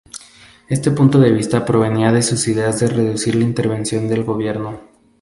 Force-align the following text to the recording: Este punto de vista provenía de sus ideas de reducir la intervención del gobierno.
Este 0.67 0.89
punto 0.89 1.19
de 1.19 1.31
vista 1.31 1.63
provenía 1.63 2.11
de 2.11 2.23
sus 2.23 2.47
ideas 2.47 2.79
de 2.79 2.87
reducir 2.87 3.35
la 3.35 3.43
intervención 3.43 4.09
del 4.09 4.23
gobierno. 4.23 4.79